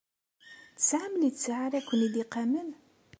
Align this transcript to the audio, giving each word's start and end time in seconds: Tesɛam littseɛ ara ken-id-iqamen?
Tesɛam 0.75 1.13
littseɛ 1.21 1.57
ara 1.65 1.79
ken-id-iqamen? 1.87 2.69